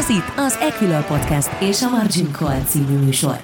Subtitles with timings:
[0.00, 3.36] Ez itt az Equilor Podcast és a Margin Call című műsor.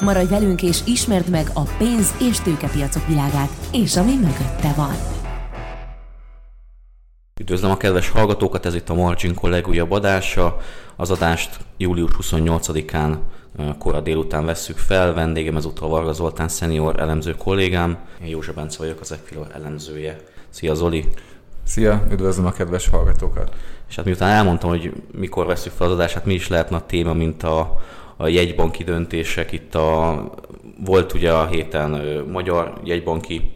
[0.00, 4.94] Maradj velünk és ismerd meg a pénz- és tőkepiacok világát, és ami mögötte van.
[7.40, 10.56] Üdvözlöm a kedves hallgatókat, ez itt a Margin Call legújabb adása.
[10.96, 13.18] Az adást július 28-án
[13.78, 15.14] kora délután vesszük fel.
[15.14, 17.98] Vendégem ezúttal Varga Zoltán, szenior elemző kollégám.
[18.22, 20.20] Én József Bence vagyok, az Equilor elemzője.
[20.50, 21.04] Szia Zoli!
[21.68, 23.54] Szia, üdvözlöm a kedves hallgatókat!
[23.88, 26.86] És hát miután elmondtam, hogy mikor veszük fel az adást, hát mi is lehetne a
[26.86, 27.80] téma, mint a,
[28.16, 29.52] a jegybanki döntések.
[29.52, 30.24] Itt a,
[30.84, 31.90] volt ugye a héten
[32.30, 33.52] magyar jegybanki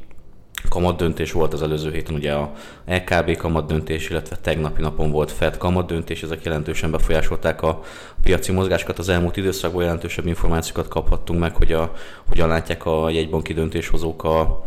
[0.68, 2.52] kamat döntés volt az előző héten, ugye a
[2.86, 7.80] LKB kamat döntés, illetve tegnapi napon volt Fed kamat döntés, ezek jelentősen befolyásolták a
[8.22, 8.98] piaci mozgásokat.
[8.98, 11.92] Az elmúlt időszakban jelentősebb információkat kaphattunk meg, hogy a,
[12.28, 14.64] hogyan látják a jegybanki döntéshozók a,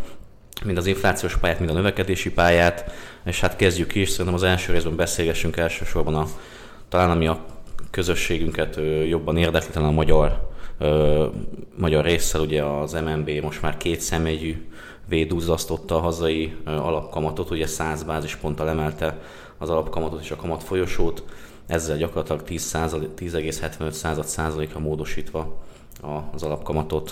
[0.64, 2.92] mind az inflációs pályát, mind a növekedési pályát,
[3.26, 6.26] és hát kezdjük is, szerintem az első részben beszélgessünk elsősorban a,
[6.90, 7.46] talán ami a
[7.92, 11.26] közösségünket jobban érdekli, a magyar, ö,
[11.78, 14.68] magyar résszel, ugye az MNB most már két személyű
[15.08, 19.20] védúzzasztotta a hazai alapkamatot, ugye 100 bázisponttal emelte
[19.58, 21.24] az alapkamatot és a kamat folyosót,
[21.68, 25.62] ezzel gyakorlatilag 10,75 százalékra módosítva
[26.34, 27.12] az alapkamatot.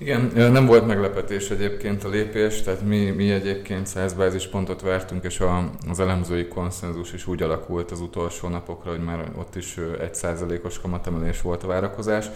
[0.00, 5.40] Igen, nem volt meglepetés egyébként a lépés, tehát mi, mi egyébként 100 bázispontot vártunk, és
[5.40, 10.14] a, az elemzői konszenzus is úgy alakult az utolsó napokra, hogy már ott is egy
[10.14, 12.26] százalékos kamatemelés volt a várakozás,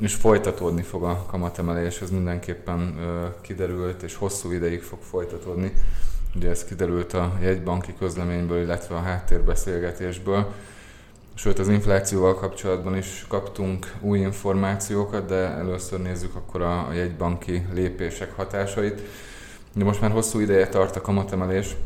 [0.00, 2.94] és folytatódni fog a kamatemelés, ez mindenképpen
[3.40, 5.72] kiderült, és hosszú ideig fog folytatódni.
[6.34, 10.52] Ugye ez kiderült a jegybanki közleményből, illetve a háttérbeszélgetésből
[11.38, 18.36] Sőt, az inflációval kapcsolatban is kaptunk új információkat, de először nézzük akkor a jegybanki lépések
[18.36, 19.02] hatásait.
[19.74, 21.76] De most már hosszú ideje tart a kamatemelés,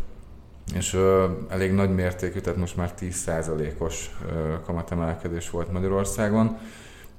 [0.74, 6.58] és ö, elég nagy mértékű, tehát most már 10%-os ö, kamatemelkedés volt Magyarországon.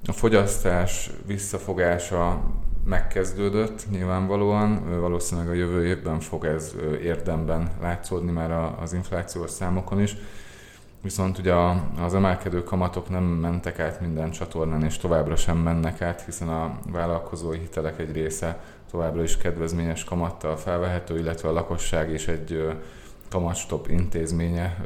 [0.06, 2.42] A fogyasztás visszafogása
[2.86, 8.52] megkezdődött nyilvánvalóan, valószínűleg a jövő évben fog ez érdemben látszódni már
[8.82, 10.18] az inflációs számokon is
[11.04, 11.54] Viszont ugye
[12.02, 16.80] az emelkedő kamatok nem mentek át minden csatornán, és továbbra sem mennek át, hiszen a
[16.92, 18.60] vállalkozói hitelek egy része
[18.92, 22.78] továbbra is kedvezményes kamattal felvehető, illetve a lakosság is egy
[23.30, 24.78] kamatstop intézménye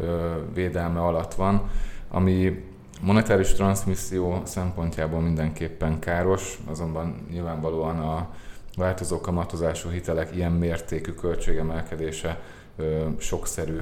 [0.53, 1.69] védelme alatt van,
[2.09, 2.65] ami
[3.01, 8.29] monetáris transmisszió szempontjából mindenképpen káros, azonban nyilvánvalóan a
[8.77, 12.39] változó kamatozású hitelek ilyen mértékű költségemelkedése
[13.17, 13.79] sokszerű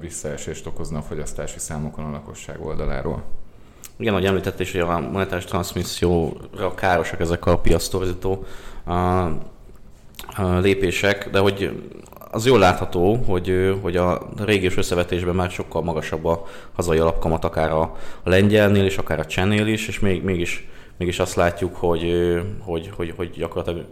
[0.00, 3.22] visszaesést okozna a fogyasztási számokon a lakosság oldaláról.
[3.96, 8.44] Igen, ahogy említett is, hogy a monetáris transmisszióra károsak ezek a piasztorzító
[10.60, 11.82] lépések, de hogy
[12.30, 17.70] az jól látható, hogy, hogy a régiós összevetésben már sokkal magasabb a hazai alapkamat, akár
[17.70, 22.12] a lengyelnél és akár a csennél is, és még, mégis, mégis azt látjuk, hogy,
[22.58, 23.86] hogy, hogy, hogy gyakorlatilag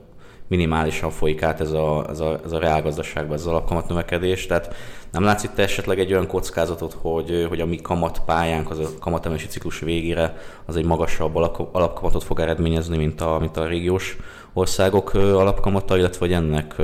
[0.51, 4.47] minimálisan folyik át ez a, ez a, ez a reálgazdaságban, ez az alapkamat növekedés.
[4.47, 4.75] Tehát
[5.13, 9.47] nem látszik te esetleg egy olyan kockázatot, hogy, hogy a mi kamatpályánk az a kamatemelési
[9.47, 11.37] ciklus végére az egy magasabb
[11.73, 14.17] alapkamatot fog eredményezni, mint a, mint a régiós
[14.53, 16.75] országok alapkamata, illetve hogy ennek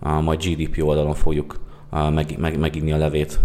[0.00, 1.56] a majd GDP oldalon fogjuk
[1.90, 3.38] meg, meg, meginni a levét.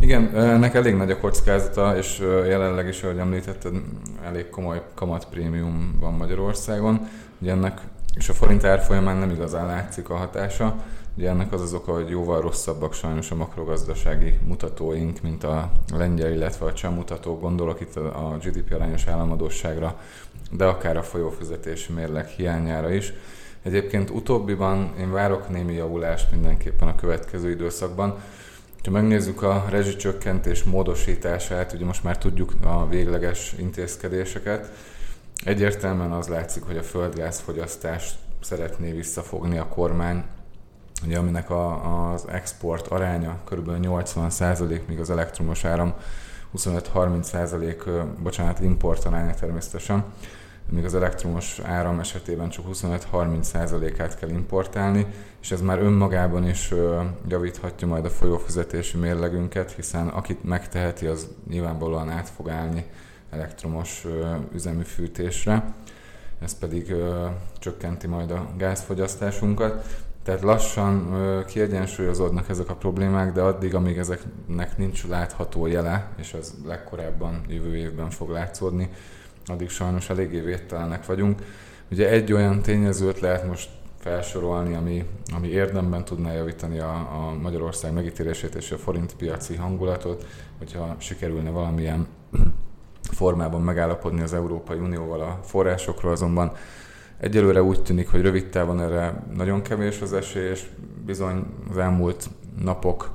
[0.00, 3.72] Igen, ennek elég nagy a kockázata, és jelenleg is, ahogy említetted,
[4.24, 7.08] elég komoly kamatprémium van Magyarországon.
[7.40, 7.80] Ugye ennek
[8.16, 10.76] és a forint árfolyamán nem igazán látszik a hatása.
[11.16, 16.32] Ugye ennek az az oka, hogy jóval rosszabbak sajnos a makrogazdasági mutatóink, mint a lengyel,
[16.32, 17.38] illetve a cseh mutató.
[17.38, 20.00] Gondolok itt a GDP arányos államadóságra,
[20.50, 23.12] de akár a folyófizetési mérleg hiányára is.
[23.62, 28.18] Egyébként utóbbiban én várok némi javulást mindenképpen a következő időszakban.
[28.84, 34.70] Ha megnézzük a rezsicsökkentés módosítását, ugye most már tudjuk a végleges intézkedéseket,
[35.44, 40.24] Egyértelműen az látszik, hogy a földgázfogyasztást szeretné visszafogni a kormány,
[41.04, 43.70] ugye, aminek a, az export aránya kb.
[43.82, 45.94] 80%, míg az elektromos áram
[46.56, 50.04] 25-30%, bocsánat, import aránya természetesen,
[50.70, 55.06] míg az elektromos áram esetében csak 25-30%-át kell importálni,
[55.40, 56.74] és ez már önmagában is
[57.28, 62.84] javíthatja majd a folyófizetési mérlegünket, hiszen akit megteheti, az nyilvánvalóan át fog állni
[63.30, 64.04] elektromos
[64.54, 65.74] üzemű fűtésre,
[66.38, 66.94] ez pedig
[67.58, 70.04] csökkenti majd a gázfogyasztásunkat.
[70.22, 71.14] Tehát lassan
[71.46, 77.76] kiegyensúlyozódnak ezek a problémák, de addig, amíg ezeknek nincs látható jele, és az legkorábban jövő
[77.76, 78.90] évben fog látszódni,
[79.46, 81.42] addig sajnos eléggé védtelenek vagyunk.
[81.90, 87.92] Ugye egy olyan tényezőt lehet most felsorolni, ami, ami érdemben tudná javítani a, a Magyarország
[87.92, 90.26] megítélését és a forint piaci hangulatot,
[90.58, 92.06] hogyha sikerülne valamilyen
[93.10, 96.52] formában megállapodni az Európai Unióval a forrásokról, azonban
[97.18, 100.64] egyelőre úgy tűnik, hogy rövid távon erre nagyon kevés az esély, és
[101.04, 102.30] bizony az elmúlt
[102.62, 103.10] napok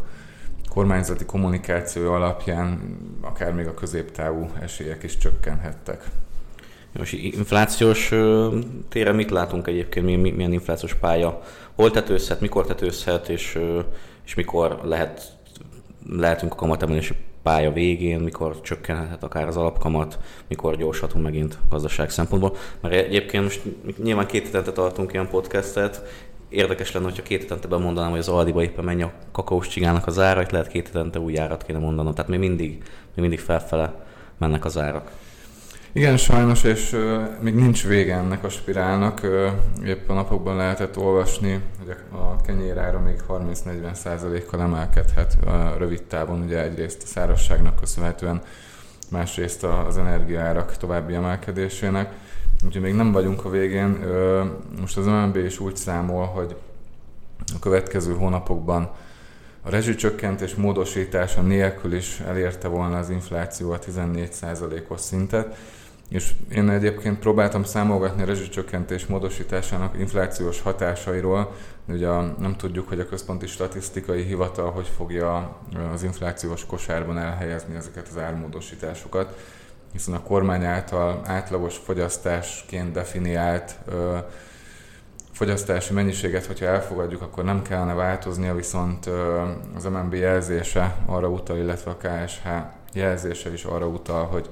[0.69, 6.03] kormányzati kommunikáció alapján akár még a középtávú esélyek is csökkenhettek.
[6.97, 8.13] Most inflációs
[8.89, 10.05] téren mit látunk egyébként,
[10.35, 11.41] milyen inflációs pálya,
[11.75, 13.59] hol tetőzhet, mikor tetőzhet, és,
[14.25, 15.38] és mikor lehet,
[16.09, 22.55] lehetünk a kamatemelési pálya végén, mikor csökkenhet akár az alapkamat, mikor gyorshatunk megint gazdaság szempontból.
[22.81, 23.61] Mert egyébként most
[24.03, 26.01] nyilván két hetente tartunk ilyen podcastet,
[26.49, 30.19] érdekes lenne, hogyha két hetente bemondanám, hogy az Aldiba éppen mennyi a kakaós csigának az
[30.19, 32.13] ára, lehet két hetente új árat kéne mondanom.
[32.13, 33.93] Tehát még mindig, még mindig felfele
[34.38, 35.11] mennek az árak.
[35.93, 36.97] Igen, sajnos, és
[37.39, 39.19] még nincs vége ennek a spirálnak.
[39.23, 46.03] Uh, épp a napokban lehetett olvasni, hogy a kenyérára még 30-40 százalékkal emelkedhet uh, rövid
[46.03, 48.41] távon, ugye egyrészt a szárazságnak köszönhetően,
[49.09, 52.13] másrészt az energiaárak további emelkedésének.
[52.65, 53.97] Úgyhogy még nem vagyunk a végén.
[54.79, 56.55] Most az MNB is úgy számol, hogy
[57.55, 58.91] a következő hónapokban
[59.61, 65.55] a rezsicsökkentés módosítása nélkül is elérte volna az infláció a 14%-os szintet
[66.11, 71.51] és én egyébként próbáltam számolgatni a rezsicsökkentés módosításának inflációs hatásairól.
[71.87, 72.09] Ugye
[72.39, 75.57] nem tudjuk, hogy a központi statisztikai hivatal hogy fogja
[75.93, 79.37] az inflációs kosárban elhelyezni ezeket az ármódosításokat,
[79.91, 84.17] hiszen a kormány által átlagos fogyasztásként definiált ö,
[85.31, 89.09] fogyasztási mennyiséget, hogyha elfogadjuk, akkor nem kellene változnia, viszont
[89.75, 92.47] az MNB jelzése arra utal, illetve a KSH
[92.93, 94.49] jelzése is arra utal, hogy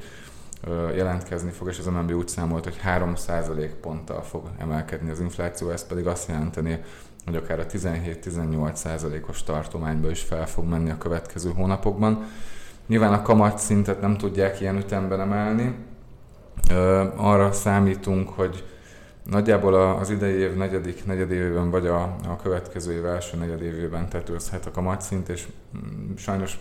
[0.95, 5.87] jelentkezni fog, és az MNB úgy számolt, hogy 3% ponttal fog emelkedni az infláció, ez
[5.87, 6.79] pedig azt jelenteni,
[7.25, 12.25] hogy akár a 17-18% os tartományba is fel fog menni a következő hónapokban.
[12.87, 15.75] Nyilván a kamat szintet nem tudják ilyen ütemben emelni.
[17.15, 18.65] Arra számítunk, hogy
[19.23, 24.71] nagyjából az idei év negyedik negyedévében, vagy a, a következő év első negyedévében tetőzhet a
[24.71, 25.47] kamatszint, és
[25.77, 26.59] mm, sajnos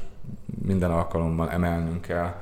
[0.66, 2.34] minden alkalommal emelnünk kell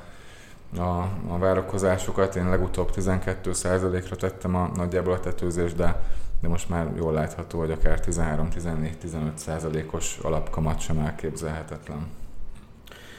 [0.79, 0.99] a,
[1.29, 2.37] a várakozásokat.
[2.37, 6.03] Én legutóbb 12%-ra tettem a nagyjából a tetőzést, de,
[6.41, 12.07] de most már jól látható, hogy akár 13-14-15%-os alapkamat sem elképzelhetetlen.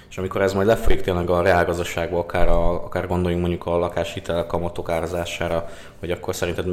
[0.10, 4.46] És amikor ez majd lefolyik tényleg a reálgazdaságba, akár, a, akár gondoljunk mondjuk a lakáshitel
[4.46, 5.70] kamatok árazására,
[6.00, 6.66] hogy akkor szerinted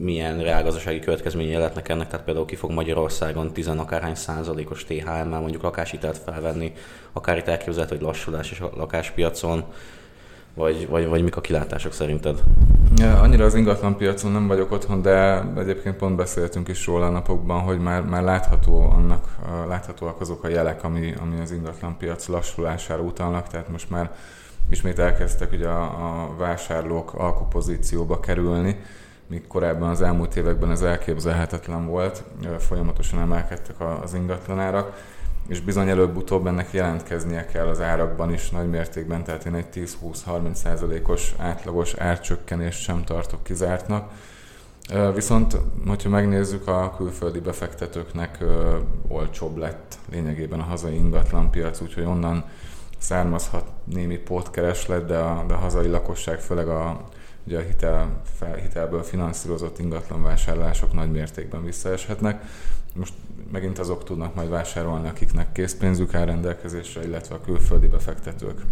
[0.00, 5.62] milyen reálgazdasági következményei lehetnek ennek, tehát például ki fog Magyarországon 10 akárhány százalékos THM-mel mondjuk
[5.62, 6.72] lakáshitelt felvenni,
[7.12, 9.64] akár itt elképzelhető, hogy lassulás is a lakáspiacon,
[10.58, 12.42] vagy, vagy, vagy mik a kilátások szerinted?
[13.20, 17.60] Annyira az ingatlan piacon nem vagyok otthon, de egyébként pont beszéltünk is róla a napokban,
[17.60, 19.36] hogy már, már látható annak,
[19.68, 24.10] láthatóak azok a jelek, ami, ami az ingatlan piac lassulására utalnak, tehát most már
[24.70, 28.80] ismét elkezdtek ugye a, a vásárlók alkupozícióba kerülni,
[29.26, 32.22] míg korábban az elmúlt években ez elképzelhetetlen volt,
[32.58, 35.16] folyamatosan emelkedtek az ingatlanárak
[35.46, 40.54] és bizony előbb-utóbb ennek jelentkeznie kell az árakban is nagy mértékben, tehát én egy 10-20-30
[40.54, 44.10] százalékos átlagos árcsökkenést sem tartok kizártnak.
[45.14, 45.56] Viszont,
[45.86, 48.44] hogyha megnézzük, a külföldi befektetőknek
[49.08, 52.44] olcsóbb lett lényegében a hazai ingatlanpiac, úgyhogy onnan
[52.98, 57.04] származhat némi pótkereslet, de a, de a hazai lakosság, főleg a,
[57.46, 62.44] ugye a hitel, fel, hitelből finanszírozott ingatlanvásárlások nagy mértékben visszaeshetnek.
[62.98, 63.12] Most
[63.52, 68.62] megint azok tudnak majd vásárolni, akiknek készpénzük áll rendelkezésre, illetve a külföldi befektetők.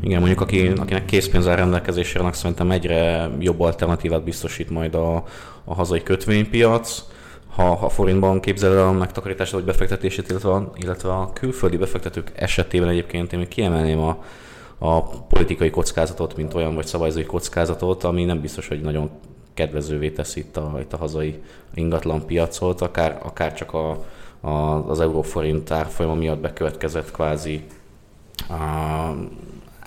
[0.00, 5.24] Igen, mondjuk aki, akinek készpénz áll rendelkezésre, annak szerintem egyre jobb alternatívát biztosít majd a,
[5.64, 7.02] a hazai kötvénypiac,
[7.54, 12.32] ha, ha forintban képzel el a megtakarítását vagy befektetését, illetve a, illetve a külföldi befektetők
[12.34, 14.24] esetében egyébként én még kiemelném a,
[14.78, 19.10] a politikai kockázatot, mint olyan, vagy szabályozói kockázatot, ami nem biztos, hogy nagyon
[19.60, 21.42] kedvezővé teszi itt a, itt a hazai
[21.74, 24.04] ingatlan piacot, akár, akár csak a,
[24.40, 24.50] a,
[24.88, 27.62] az euróforint árfolyama miatt bekövetkezett kvázi
[28.48, 28.54] a,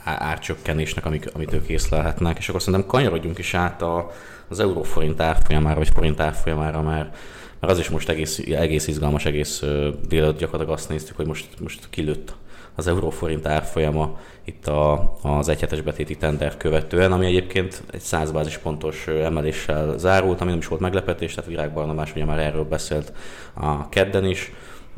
[0.04, 4.12] árcsökkenésnek, amik, amit ők észlelhetnek, és akkor szerintem kanyarodjunk is át a,
[4.48, 7.18] az euróforint árfolyamára, vagy forint árfolyamára, mert,
[7.60, 9.64] mert az is most egész, egész izgalmas, egész
[10.08, 12.34] délelőtt gyakorlatilag azt néztük, hogy most, most kilőtt
[12.76, 19.08] az euróforint árfolyama itt a, az egyhetes betéti tendert követően, ami egyébként egy 100 bázispontos
[19.08, 23.14] emeléssel zárult, ami nem is volt meglepetés, tehát Virág Barnabás ugye már erről beszélt
[23.54, 24.52] a kedden is.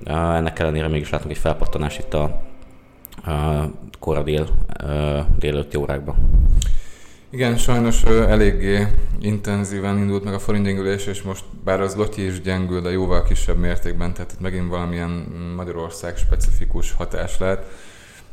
[0.05, 2.24] Ennek ellenére mégis látunk egy felpattanást itt a,
[3.32, 4.48] a kora dél,
[5.39, 6.15] délőtti órákban.
[7.35, 8.87] Igen, sajnos eléggé
[9.19, 13.57] intenzíven indult meg a forintgyengülés, és most bár az Lotyi is gyengül, de jóval kisebb
[13.57, 15.09] mértékben, tehát itt megint valamilyen
[15.55, 17.65] Magyarország specifikus hatás lehet.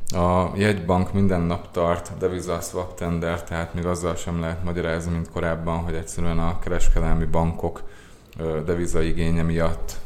[0.08, 5.30] A jegybank minden nap tart deviza swap tender, tehát még azzal sem lehet magyarázni, mint
[5.30, 7.82] korábban, hogy egyszerűen a kereskedelmi bankok
[8.64, 9.96] deviza igénye miatt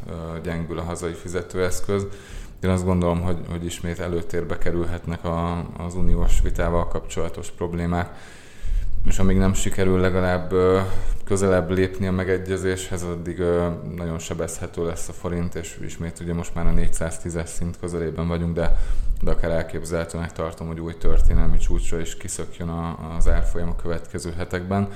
[0.43, 2.07] gyengül a hazai fizetőeszköz.
[2.63, 8.11] Én azt gondolom, hogy, hogy ismét előtérbe kerülhetnek a, az uniós vitával kapcsolatos problémák
[9.07, 10.53] és amíg nem sikerül legalább
[11.25, 13.43] közelebb lépni a megegyezéshez, addig
[13.97, 18.55] nagyon sebezhető lesz a forint, és ismét ugye most már a 410-es szint közelében vagyunk,
[18.55, 18.77] de,
[19.23, 22.69] de akár elképzelhetőnek tartom, hogy új történelmi csúcsra is kiszökjön
[23.19, 24.89] az árfolyam a következő hetekben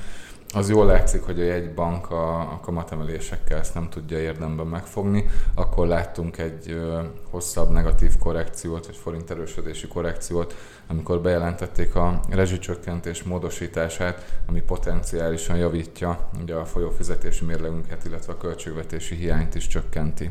[0.52, 5.25] az jól látszik, hogy a jegybank a, a kamatemelésekkel ezt nem tudja érdemben megfogni.
[5.54, 10.54] Akkor láttunk egy ö, hosszabb negatív korrekciót, vagy forint erősödési korrekciót,
[10.87, 19.14] amikor bejelentették a rezsicsökkentés módosítását, ami potenciálisan javítja ugye a folyófizetési mérlegünket, illetve a költségvetési
[19.14, 20.30] hiányt is csökkenti.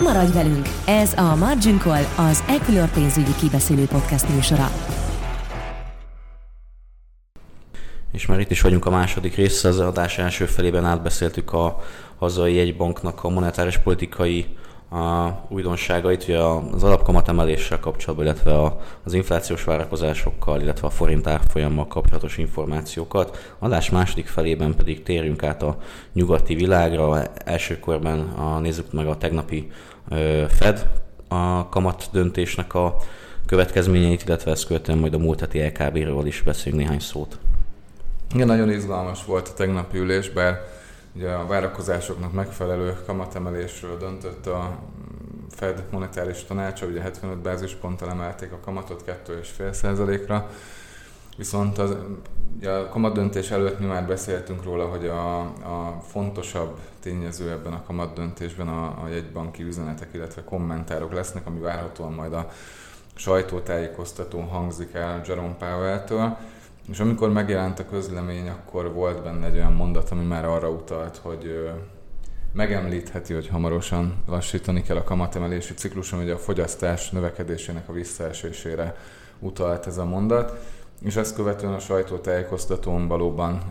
[0.00, 0.66] Maradj velünk!
[0.86, 4.93] Ez a Margin Call, az Equilor pénzügyi kibeszélő podcast műsora.
[8.14, 11.80] És már itt is vagyunk a második része, az adás első felében átbeszéltük a
[12.18, 14.46] hazai jegybanknak a monetáris politikai
[14.90, 21.86] a újdonságait, ugye az alapkamat emeléssel kapcsolatban, illetve az inflációs várakozásokkal, illetve a forint árfolyammal
[21.86, 23.54] kapcsolatos információkat.
[23.58, 25.78] Adás második felében pedig térjünk át a
[26.12, 27.22] nyugati világra.
[27.44, 29.70] Első körben a, nézzük meg a tegnapi
[30.48, 30.88] Fed
[31.28, 32.96] a kamat döntésnek a
[33.46, 37.38] következményeit, illetve ezt követően majd a múlt heti LKB-ről is beszélünk néhány szót.
[38.34, 40.60] Igen, nagyon izgalmas volt a tegnapi ülés, bár
[41.12, 44.78] ugye a várakozásoknak megfelelő kamatemelésről döntött a
[45.50, 50.50] Fed monetáris tanácsa, ugye 75 bázisponttal emelték a kamatot 2,5%-ra,
[51.36, 51.96] viszont az,
[52.56, 57.82] ugye a kamatdöntés előtt mi már beszéltünk róla, hogy a, a fontosabb tényező ebben a
[57.86, 62.48] kamatdöntésben a, a jegybanki üzenetek, illetve kommentárok lesznek, ami várhatóan majd a
[63.14, 66.36] sajtótájékoztatón hangzik el Jerome Powell-től
[66.90, 71.16] és amikor megjelent a közlemény, akkor volt benne egy olyan mondat, ami már arra utalt,
[71.16, 71.70] hogy
[72.52, 78.96] megemlítheti, hogy hamarosan lassítani kell a kamatemelési cikluson, hogy a fogyasztás növekedésének a visszaesésére
[79.38, 80.66] utalt ez a mondat.
[81.02, 83.62] És ezt követően a sajtótájékoztatón valóban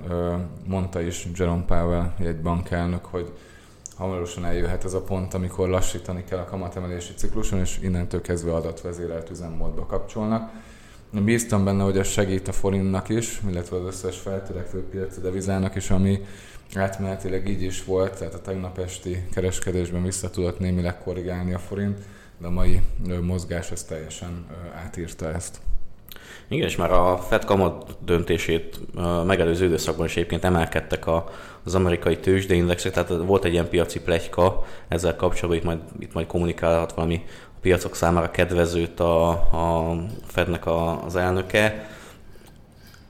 [0.67, 3.32] mondta is Jerome Powell, egy bankelnök, hogy
[3.98, 9.29] hamarosan eljöhet ez a pont, amikor lassítani kell a kamatemelési cikluson, és innentől kezdve adatvezérelt
[9.29, 10.51] üzemmódba kapcsolnak
[11.22, 15.89] bíztam benne, hogy ez segít a forintnak is, illetve az összes feltörekvő piaci devizának is,
[15.89, 16.20] ami
[16.75, 21.98] átmenetileg így is volt, tehát a tegnap esti kereskedésben vissza tudott némileg korrigálni a forint,
[22.38, 22.82] de a mai
[23.22, 25.60] mozgás ez teljesen átírta ezt.
[26.48, 28.79] Igen, és már a Fed kamat döntését
[29.25, 31.29] megelőző időszakban is egyébként emelkedtek a,
[31.63, 36.27] az amerikai tőzsdeindexek, tehát volt egy ilyen piaci plegyka ezzel kapcsolatban, itt majd, itt majd
[36.27, 37.24] kommunikálhat valami
[37.63, 41.89] piacok számára kedvezőt a, a Fednek a, az elnöke.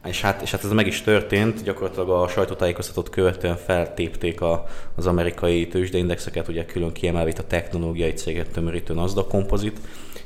[0.05, 5.07] És hát, és hát ez meg is történt, gyakorlatilag a sajtótájékoztatót követően feltépték a, az
[5.07, 9.79] amerikai tőzsdeindexeket, ugye külön kiemelve a technológiai céget tömörítő Nasdaq Composite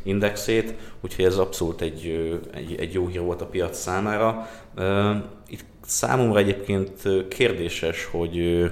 [0.03, 4.49] indexét, úgyhogy ez abszolút egy, egy, egy jó hír volt a piac számára.
[5.47, 6.91] Itt számomra egyébként
[7.27, 8.65] kérdéses, hogy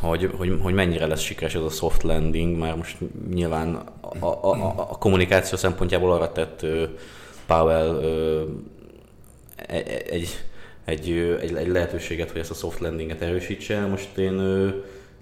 [0.00, 2.96] hogy, hogy, hogy mennyire lesz sikeres ez a soft landing, mert most
[3.32, 6.66] nyilván a, a, a, a kommunikáció szempontjából arra tett
[7.46, 8.00] Powell
[9.56, 10.44] egy,
[10.84, 13.86] egy, egy, egy lehetőséget, hogy ezt a soft landinget erősítse.
[13.86, 14.40] Most én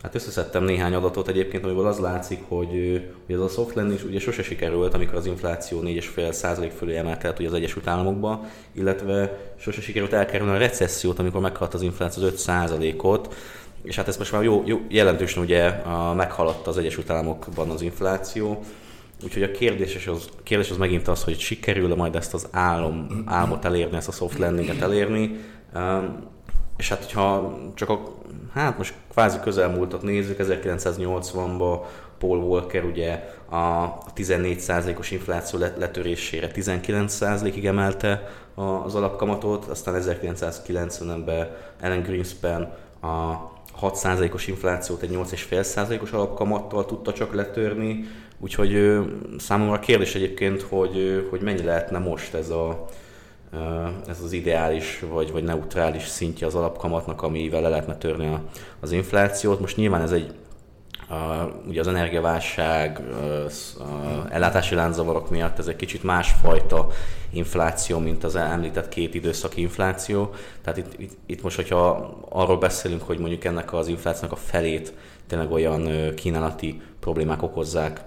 [0.05, 4.19] Hát összeszedtem néhány adatot egyébként, amiből az látszik, hogy, hogy ez a soft landing ugye
[4.19, 10.13] sose sikerült, amikor az infláció 4,5% fölé emelkedett ugye az Egyesült Államokba, illetve sose sikerült
[10.13, 13.35] elkerülni a recessziót, amikor meghalt az infláció az 5%-ot,
[13.85, 17.83] és hát ez most már jó, jó jelentősen ugye a, meghaladta az Egyesült Államokban az
[17.83, 18.65] infláció,
[19.25, 23.65] úgyhogy a kérdés az, kérdés az megint az, hogy sikerül-e majd ezt az álom, álmot
[23.65, 25.41] elérni, ezt a soft landinget elérni,
[25.75, 26.33] um,
[26.77, 28.01] és hát hogyha csak a,
[28.53, 31.81] hát most kvázi közelmúltat nézzük, 1980-ban
[32.19, 42.73] Paul Walker ugye a 14%-os infláció letörésére 19%-ig emelte az alapkamatot, aztán 1990-ben Ellen Greenspan
[43.03, 48.05] a 6%-os inflációt egy 8,5%-os alapkamattal tudta csak letörni,
[48.39, 48.99] úgyhogy
[49.39, 52.85] számomra a kérdés egyébként, hogy, hogy mennyi lehetne most ez, a,
[54.07, 58.39] ez az ideális vagy, vagy neutrális szintje az alapkamatnak, amivel le lehetne törni
[58.81, 59.61] az inflációt.
[59.61, 60.35] Most nyilván ez egy
[61.09, 61.15] a,
[61.69, 63.01] ugye az energiaválság,
[63.79, 66.87] a ellátási lánczavarok miatt ez egy kicsit másfajta
[67.31, 70.35] infláció, mint az említett két időszaki infláció.
[70.63, 74.93] Tehát itt, itt, itt most, hogyha arról beszélünk, hogy mondjuk ennek az inflációnak a felét
[75.27, 78.01] tényleg olyan kínálati problémák okozzák,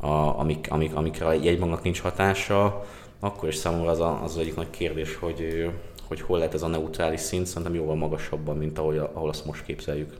[0.00, 2.84] a, amik, amik, amikre a jegybanknak nincs hatása,
[3.20, 5.70] akkor is számomra az, a, az egyik nagy kérdés, hogy,
[6.08, 9.64] hogy hol lehet ez a neutrális szint, szerintem jóval magasabban, mint ahol, ahol azt most
[9.64, 10.12] képzeljük.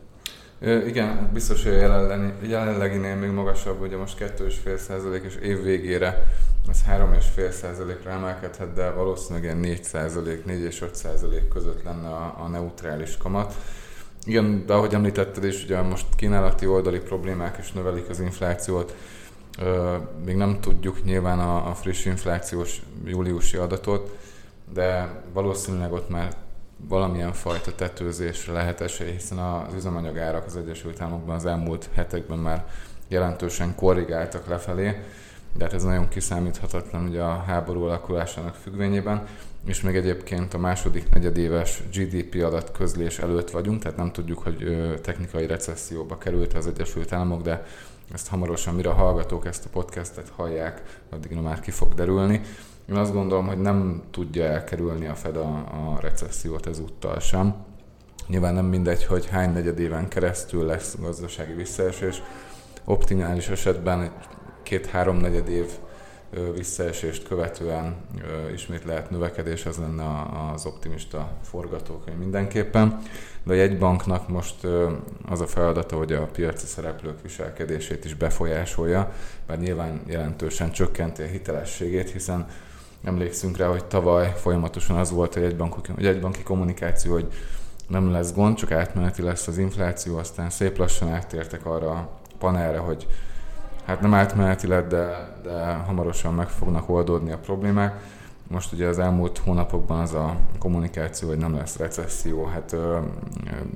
[0.62, 6.26] Igen, biztos, hogy jelenlegi, jelenleginél még magasabb, ugye most 2,5% és év végére
[6.68, 13.16] ez 3,5%-ra emelkedhet, de valószínűleg ilyen 4 4 és 5% között lenne a, a neutrális
[13.16, 13.54] kamat.
[14.24, 18.94] Igen, de ahogy említetted is, ugye most kínálati oldali problémák is növelik az inflációt.
[20.24, 24.16] Még nem tudjuk nyilván a, a friss inflációs júliusi adatot,
[24.72, 26.36] de valószínűleg ott már
[26.88, 32.66] valamilyen fajta tetőzésre lehet esély, hiszen az üzemanyagárak az Egyesült Államokban az elmúlt hetekben már
[33.08, 35.00] jelentősen korrigáltak lefelé,
[35.56, 39.26] de hát ez nagyon kiszámíthatatlan ugye a háború alakulásának függvényében,
[39.66, 44.56] és még egyébként a második negyedéves GDP adat közlés előtt vagyunk, tehát nem tudjuk, hogy
[45.02, 47.66] technikai recesszióba került az Egyesült Államok, de
[48.12, 52.40] ezt hamarosan, mire a hallgatók ezt a podcastet hallják, addig már ki fog derülni.
[52.90, 57.54] Én azt gondolom, hogy nem tudja elkerülni a Fed a, a recessziót ezúttal sem.
[58.26, 62.22] Nyilván nem mindegy, hogy hány negyed éven keresztül lesz gazdasági visszaesés.
[62.84, 64.10] Optimális esetben egy
[64.62, 65.66] két-három negyed év
[66.54, 67.96] visszaesést követően
[68.54, 70.04] ismét lehet növekedés, ez lenne
[70.52, 73.02] az optimista forgatókönyv mindenképpen.
[73.42, 74.66] De a jegybanknak most
[75.28, 79.12] az a feladata, hogy a piaci szereplők viselkedését is befolyásolja,
[79.46, 82.46] bár nyilván jelentősen csökkenti a hitelességét, hiszen
[83.04, 87.32] emlékszünk rá, hogy tavaly folyamatosan az volt a jegybanki, a jegybanki kommunikáció, hogy
[87.86, 92.78] nem lesz gond, csak átmeneti lesz az infláció, aztán szép lassan áttértek arra a panelre,
[92.78, 93.06] hogy
[93.84, 98.00] hát nem átmeneti lett, de, de hamarosan meg fognak oldódni a problémák.
[98.48, 102.76] Most ugye az elmúlt hónapokban az a kommunikáció, hogy nem lesz recesszió, hát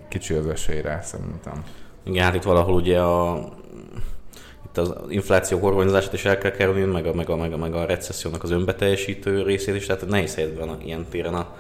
[0.09, 1.65] kicsi az esély rá szerintem.
[2.03, 3.49] Igen, hát itt valahol ugye a
[4.79, 7.85] az infláció horgonyzását is el kell kerülni, meg a, meg a, meg a, meg a
[7.85, 11.55] recessziónak az önbeteljesítő részét is, tehát nehéz helyzetben van ilyen téren a,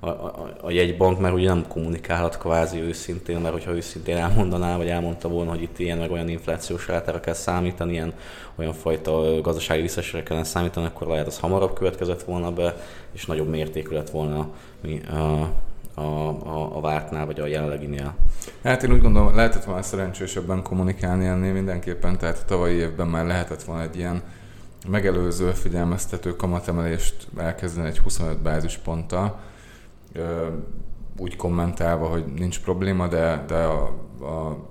[0.00, 4.88] a, a, a jegybank, mert ugye nem kommunikálhat kvázi őszintén, mert hogyha őszintén elmondaná, vagy
[4.88, 8.12] elmondta volna, hogy itt ilyen meg olyan inflációs rátára kell számítani, ilyen
[8.54, 12.76] olyan fajta gazdasági visszaesésre kellene számítani, akkor lehet az hamarabb következett volna be,
[13.12, 14.48] és nagyobb mértékű lett volna
[14.80, 15.52] mi, a,
[15.94, 18.14] a, a, a vártnál, vagy a jelenleginél.
[18.62, 23.26] Hát én úgy gondolom, lehetett volna szerencsésebben kommunikálni ennél mindenképpen, tehát a tavalyi évben már
[23.26, 24.22] lehetett volna egy ilyen
[24.88, 29.40] megelőző, figyelmeztető kamatemelést elkezdeni egy 25 bázisponttal,
[31.16, 33.82] úgy kommentálva, hogy nincs probléma, de, de a,
[34.20, 34.68] a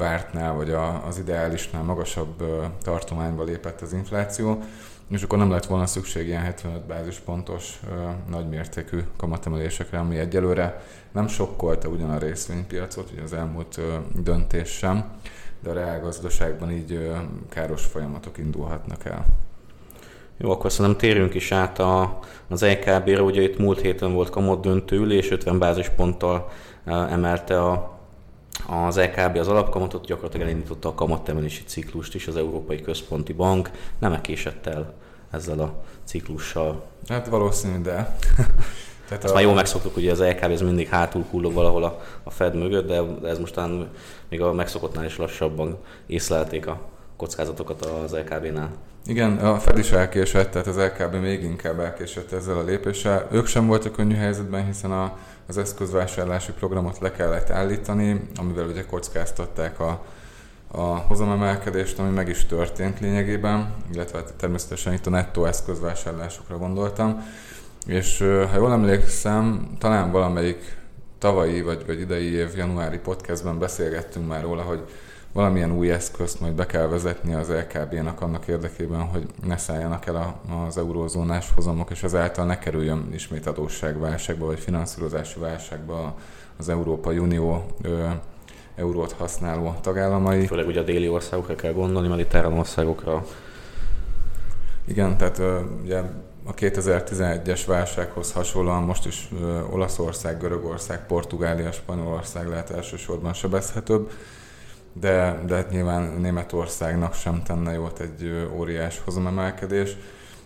[0.00, 2.44] vártnál, vagy a, az ideálisnál magasabb
[2.82, 4.62] tartományba lépett az infláció,
[5.10, 7.80] és akkor nem lett volna szükség ilyen 75 bázispontos
[8.30, 10.82] nagymértékű kamatemelésekre, ami egyelőre
[11.12, 13.80] nem sokkolta ugyan a részvénypiacot, ugye az elmúlt
[14.22, 15.04] döntés sem,
[15.62, 17.10] de a reálgazdaságban így
[17.48, 19.26] káros folyamatok indulhatnak el.
[20.36, 23.22] Jó, akkor szerintem térjünk is át a, az EKB-re.
[23.22, 26.50] Ugye itt múlt héten volt kamat döntő ülés, 50 bázisponttal
[26.84, 27.89] emelte a,
[28.70, 33.70] az EKB az alapkamatot, gyakorlatilag elindította a kamatemelési ciklust is az Európai Központi Bank.
[33.98, 34.94] Nem ekésett el
[35.30, 36.84] ezzel a ciklussal.
[37.08, 38.16] Hát valószínű, de...
[39.08, 39.36] Tehát Ezt a...
[39.36, 42.86] már jól megszoktuk, hogy az LKB ez mindig hátul kullog valahol a, a Fed mögött,
[42.86, 43.88] de ez mostán
[44.28, 46.80] még a megszokottnál is lassabban észlelték a
[47.20, 48.70] kockázatokat az LKB-nál.
[49.06, 53.28] Igen, a Fed is elkésett, tehát az LKB még inkább elkésett ezzel a lépéssel.
[53.30, 58.84] Ők sem voltak könnyű helyzetben, hiszen a, az eszközvásárlási programot le kellett állítani, amivel ugye
[58.84, 60.04] kockáztatták a,
[60.70, 67.24] a hozamemelkedést, ami meg is történt lényegében, illetve hát természetesen itt a nettó eszközvásárlásokra gondoltam.
[67.86, 70.78] És ha jól emlékszem, talán valamelyik
[71.18, 74.82] tavalyi vagy, vagy idei év januári podcastben beszélgettünk már róla, hogy
[75.32, 80.40] valamilyen új eszközt majd be kell vezetni az LKB-nak annak érdekében, hogy ne szálljanak el
[80.66, 86.14] az eurózónás hozamok, és ezáltal ne kerüljön ismét adósságválságba vagy finanszírozási válságba
[86.56, 88.06] az Európai Unió ö,
[88.76, 90.46] eurót használó tagállamai.
[90.46, 93.24] Főleg ugye a déli országokra kell gondolni, mediterrán országokra.
[94.84, 96.02] Igen, tehát ö, ugye
[96.44, 104.10] a 2011-es válsághoz hasonlóan most is ö, Olaszország, Görögország, Portugália, Spanyolország lehet elsősorban sebezhetőbb
[104.92, 109.96] de, de hát nyilván Németországnak sem tenne jót egy óriás hozamemelkedés.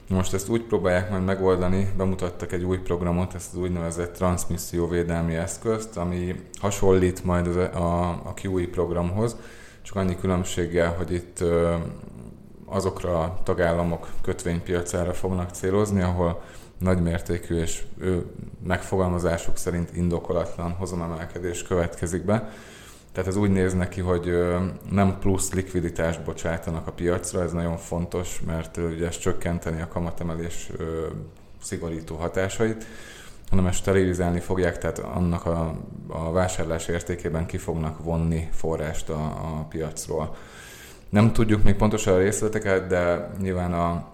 [0.08, 5.96] Most ezt úgy próbálják majd megoldani, bemutattak egy új programot, ezt az úgynevezett transmisszióvédelmi eszközt,
[5.96, 9.36] ami hasonlít majd a, a, a QE programhoz,
[9.82, 11.44] csak annyi különbséggel, hogy itt
[12.66, 16.42] azokra a tagállamok kötvénypiacára fognak célozni, ahol
[16.78, 18.26] nagymértékű és ő
[18.66, 22.50] megfogalmazásuk szerint indokolatlan hozamemelkedés következik be.
[23.14, 24.30] Tehát ez úgy néz neki, hogy
[24.90, 30.70] nem plusz likviditást bocsátanak a piacra, ez nagyon fontos, mert ugye ez csökkenteni a kamatemelés
[31.62, 32.86] szigorító hatásait,
[33.50, 35.74] hanem ezt sterilizálni fogják, tehát annak a,
[36.08, 40.36] a vásárlás értékében ki fognak vonni forrást a, a piacról.
[41.08, 44.12] Nem tudjuk még pontosan a részleteket, de nyilván a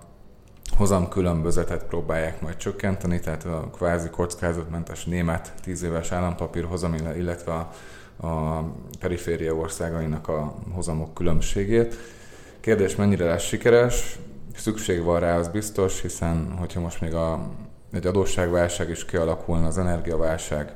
[0.77, 7.53] hozam különbözetet próbálják majd csökkenteni, tehát a kvázi kockázatmentes német 10 éves állampapír hozam, illetve
[7.53, 7.71] a,
[8.21, 8.65] a
[9.01, 11.97] periféria országainak a hozamok különbségét.
[12.61, 14.19] Kérdés, mennyire lesz sikeres?
[14.55, 17.49] Szükség van rá, az biztos, hiszen hogyha most még a,
[17.93, 20.75] egy adósságválság is kialakulna az energiaválság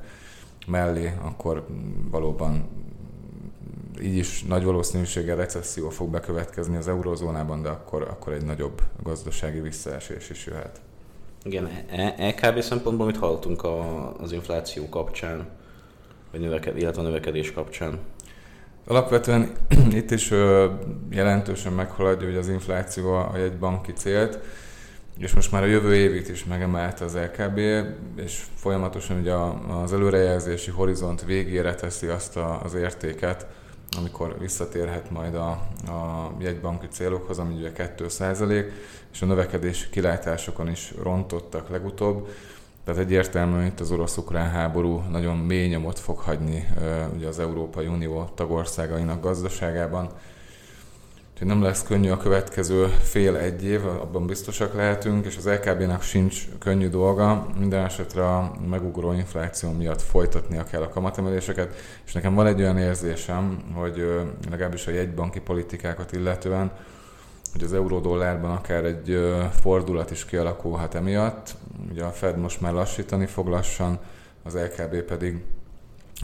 [0.66, 1.66] mellé, akkor
[2.10, 2.68] valóban
[4.02, 9.60] így is nagy valószínűséggel recesszió fog bekövetkezni az eurozónában, de akkor, akkor egy nagyobb gazdasági
[9.60, 10.80] visszaesés is jöhet.
[11.42, 11.68] Igen,
[12.16, 15.48] EKB e szempontból mit hallottunk a, az infláció kapcsán,
[16.34, 17.98] vagy növeked, illetve a növekedés kapcsán?
[18.86, 19.50] Alapvetően
[19.90, 20.30] itt is
[21.10, 24.38] jelentősen meghaladja hogy az infláció a jegybanki célt,
[25.18, 27.58] és most már a jövő évét is megemelte az LKB,
[28.16, 29.32] és folyamatosan ugye
[29.82, 33.46] az előrejelzési horizont végére teszi azt az értéket,
[33.98, 35.48] amikor visszatérhet majd a,
[35.86, 38.64] a jegybanki célokhoz, ami ugye 2%
[39.12, 42.28] és a növekedési kilátásokon is rontottak legutóbb.
[42.84, 46.68] Tehát egyértelműen itt az orosz-ukrán háború nagyon mély nyomot fog hagyni
[47.16, 50.08] ugye az Európai Unió tagországainak gazdaságában.
[51.32, 56.48] Úgyhogy nem lesz könnyű a következő fél-egy év, abban biztosak lehetünk, és az LKB-nak sincs
[56.58, 57.46] könnyű dolga.
[57.58, 61.74] Minden esetre a megugró infláció miatt folytatnia kell a kamatemeléseket,
[62.06, 66.72] és nekem van egy olyan érzésem, hogy legalábbis a jegybanki politikákat illetően,
[67.54, 69.18] hogy az euró-dollárban akár egy
[69.60, 71.54] fordulat is kialakulhat emiatt.
[71.90, 73.98] Ugye a Fed most már lassítani fog lassan,
[74.42, 75.44] az LKB pedig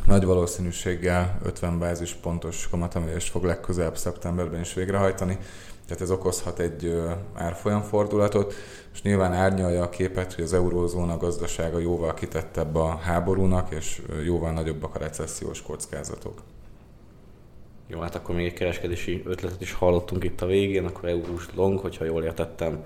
[0.06, 5.38] nagy valószínűséggel 50 bázispontos kamatemelést fog legközelebb szeptemberben is végrehajtani,
[5.86, 7.02] tehát ez okozhat egy
[7.34, 8.54] árfolyamfordulatot,
[8.92, 14.52] és nyilván árnyalja a képet, hogy az eurózóna gazdasága jóval kitettebb a háborúnak, és jóval
[14.52, 16.42] nagyobbak a recessziós kockázatok.
[17.92, 21.79] Jó, hát akkor még egy kereskedési ötletet is hallottunk itt a végén, akkor eurós long,
[21.79, 22.85] hogyha jól értettem.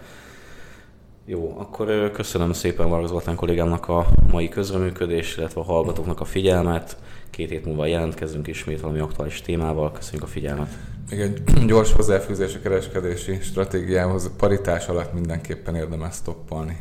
[1.27, 6.97] Jó, akkor köszönöm szépen Varga Zoltán kollégámnak a mai közreműködés, illetve a hallgatóknak a figyelmet.
[7.31, 9.93] Két hét múlva jelentkezünk ismét valami aktuális témával.
[9.93, 10.69] Köszönjük a figyelmet.
[11.11, 14.31] Még egy gyors hozzáfűzés a kereskedési stratégiához.
[14.37, 16.77] Paritás alatt mindenképpen érdemes stoppolni.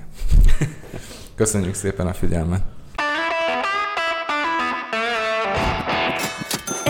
[1.35, 2.63] Köszönjük szépen a figyelmet.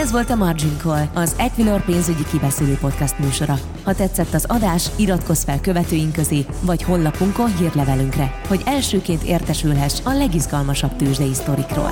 [0.03, 3.59] Ez volt a Margin Call, az Equilor pénzügyi kibeszélő podcast műsora.
[3.83, 10.13] Ha tetszett az adás, iratkozz fel követőink közé, vagy honlapunkon hírlevelünkre, hogy elsőként értesülhess a
[10.13, 11.91] legizgalmasabb tőzsdei sztorikról.